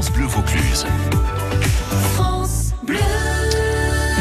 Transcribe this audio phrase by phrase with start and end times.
[0.00, 0.86] France Bleu Vaucluse.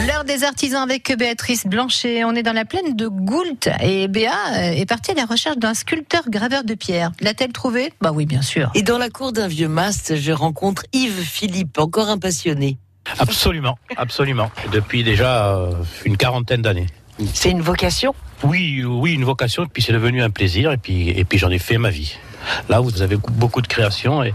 [0.05, 2.25] L'heure des artisans avec Béatrice Blanchet.
[2.25, 5.73] On est dans la plaine de Goult et Béa est partie à la recherche d'un
[5.73, 7.13] sculpteur graveur de pierre.
[7.21, 7.93] L'a-t-elle trouvé?
[8.01, 8.69] Bah oui, bien sûr.
[8.75, 12.77] Et dans la cour d'un vieux mast, je rencontre Yves Philippe, encore un passionné.
[13.17, 14.51] Absolument, absolument.
[14.73, 15.71] Depuis déjà euh,
[16.03, 16.87] une quarantaine d'années.
[17.33, 18.13] C'est une vocation?
[18.43, 21.49] Oui, oui, une vocation, et puis c'est devenu un plaisir, et puis, et puis j'en
[21.49, 22.17] ai fait ma vie.
[22.69, 24.33] Là, vous avez beaucoup de création et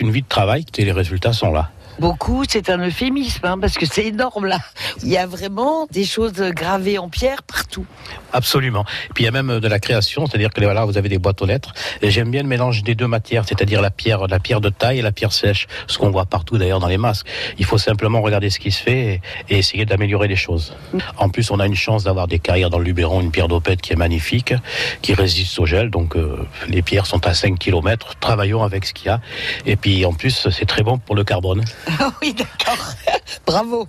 [0.00, 1.70] une vie de travail, et les résultats sont là.
[1.98, 4.58] Beaucoup, c'est un euphémisme, hein, parce que c'est énorme là.
[5.02, 7.86] Il y a vraiment des choses gravées en pierre partout.
[8.32, 8.84] Absolument.
[9.10, 11.18] Et puis il y a même de la création, c'est-à-dire que voilà, vous avez des
[11.18, 11.72] boîtes aux lettres.
[12.02, 14.98] Et j'aime bien le mélange des deux matières, c'est-à-dire la pierre, la pierre de taille
[14.98, 17.26] et la pierre sèche, ce qu'on voit partout d'ailleurs dans les masques.
[17.58, 20.74] Il faut simplement regarder ce qui se fait et, essayer d'améliorer les choses.
[21.16, 23.80] En plus, on a une chance d'avoir des carrières dans le Luberon, une pierre d'opette
[23.80, 24.52] qui est magnifique,
[25.00, 25.90] qui résiste au gel.
[25.90, 28.14] Donc euh, les pierres sont à 5 km.
[28.18, 29.20] Travaillons avec ce qu'il y a.
[29.64, 31.64] Et puis en plus, c'est très bon pour le carbone.
[32.00, 32.78] Ah oui, d'accord.
[33.46, 33.88] Bravo.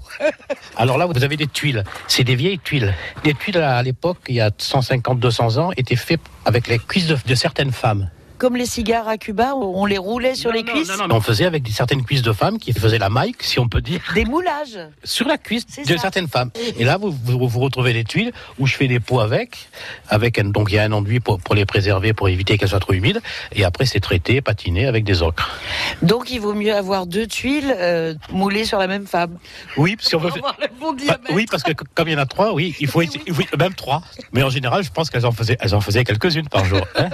[0.75, 1.83] Alors là, vous avez des tuiles.
[2.07, 2.93] C'est des vieilles tuiles.
[3.23, 7.17] Les tuiles, à l'époque, il y a 150-200 ans, étaient faites avec les cuisses de,
[7.25, 8.09] de certaines femmes.
[8.37, 11.07] Comme les cigares à Cuba, où on les roulait sur Non, les non, cuisses non,
[11.07, 13.69] non, On faisait avec des- certaines cuisses de femmes qui faisaient la maille, si on
[13.69, 14.77] peut dire, Des moulages.
[15.05, 16.01] sur la cuisse C'est de ça.
[16.01, 16.51] certaines femmes.
[16.77, 19.69] Et là, vous, vous, vous retrouvez les tuiles où je fais des pots avec,
[20.09, 22.67] avec un, donc il y a un enduit pour, pour les préserver, pour éviter qu'elles
[22.69, 23.21] soient trop humides.
[23.53, 25.57] Et après, c'est traité, patiné avec des ocres.
[26.01, 29.37] Donc il vaut mieux avoir deux tuiles euh, moulées sur la même femme.
[29.77, 30.29] Oui, parce qu'on veut.
[30.29, 32.75] Pour avoir le bon Bah, oui, parce que comme il y en a trois, oui,
[32.81, 33.09] il faut oui,
[33.57, 34.01] même trois.
[34.33, 36.81] Mais en général, je pense qu'elles en faisaient, elles en faisaient quelques-unes par jour.
[36.97, 37.09] hein.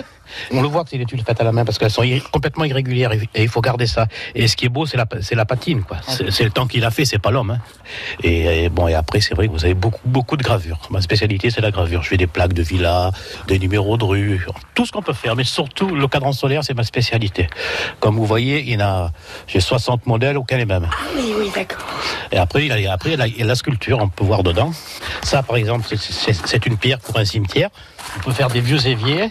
[0.51, 2.63] On le voit que c'est des tuiles faites à la main parce qu'elles sont complètement
[2.65, 4.07] irrégulières et il faut garder ça.
[4.35, 5.97] Et ce qui est beau, c'est la, c'est la patine, quoi.
[6.07, 7.51] C'est c'est le temps qu'il a fait, c'est pas l'homme.
[7.51, 7.59] hein.
[8.23, 10.79] Et, et bon, et après, c'est vrai que vous avez beaucoup, beaucoup de gravures.
[10.89, 12.01] Ma spécialité, c'est la gravure.
[12.03, 13.11] Je fais des plaques de villa,
[13.47, 15.35] des numéros de rue, tout ce qu'on peut faire.
[15.35, 17.47] Mais surtout, le cadran solaire, c'est ma spécialité.
[17.99, 19.11] Comme vous voyez, il a,
[19.47, 20.87] j'ai 60 modèles, aucun les mêmes.
[21.15, 21.85] Oui, oui, d'accord.
[22.31, 24.07] Et après, il y a, après, il a la, il y a la sculpture, on
[24.09, 24.71] peut voir dedans.
[25.23, 27.69] Ça, par exemple, c'est une pierre pour un cimetière.
[28.17, 29.29] On peut faire des vieux éviers.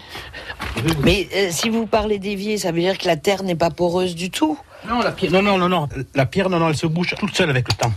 [1.03, 4.15] Mais euh, si vous parlez d'évier, ça veut dire que la terre n'est pas poreuse
[4.15, 4.59] du tout.
[4.89, 5.89] Non, la pierre, non, non, non, non.
[6.15, 7.93] La pierre, non, non, elle se bouge toute seule avec le temps.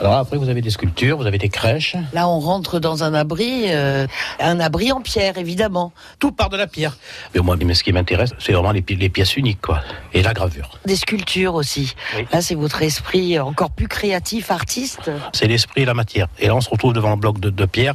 [0.00, 1.94] Alors après, vous avez des sculptures, vous avez des crèches.
[2.12, 4.08] Là, on rentre dans un abri, euh,
[4.40, 5.92] un abri en pierre, évidemment.
[6.18, 6.96] Tout part de la pierre.
[7.32, 9.82] Mais moi, mais ce qui m'intéresse, c'est vraiment les, pi- les pièces uniques, quoi.
[10.14, 10.68] Et la gravure.
[10.84, 11.94] Des sculptures aussi.
[12.16, 12.26] Oui.
[12.32, 15.12] Là, c'est votre esprit encore plus créatif, artiste.
[15.32, 16.26] C'est l'esprit et la matière.
[16.40, 17.94] Et là, on se retrouve devant un bloc de, de pierre